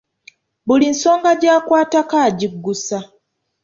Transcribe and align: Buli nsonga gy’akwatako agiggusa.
Buli 0.67 0.85
nsonga 0.93 1.29
gy’akwatako 1.41 2.15
agiggusa. 2.27 2.97